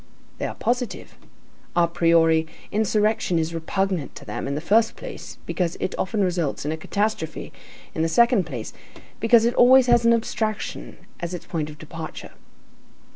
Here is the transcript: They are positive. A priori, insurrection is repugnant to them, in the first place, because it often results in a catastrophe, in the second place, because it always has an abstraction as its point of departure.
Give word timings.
They 0.39 0.47
are 0.47 0.55
positive. 0.55 1.15
A 1.75 1.87
priori, 1.87 2.47
insurrection 2.71 3.37
is 3.37 3.53
repugnant 3.53 4.15
to 4.15 4.25
them, 4.25 4.47
in 4.47 4.55
the 4.55 4.59
first 4.59 4.95
place, 4.95 5.37
because 5.45 5.77
it 5.79 5.93
often 5.95 6.23
results 6.23 6.65
in 6.65 6.71
a 6.71 6.75
catastrophe, 6.75 7.53
in 7.93 8.01
the 8.01 8.09
second 8.09 8.45
place, 8.47 8.73
because 9.19 9.45
it 9.45 9.53
always 9.53 9.85
has 9.85 10.03
an 10.03 10.13
abstraction 10.13 10.97
as 11.19 11.35
its 11.35 11.45
point 11.45 11.69
of 11.69 11.77
departure. 11.77 12.31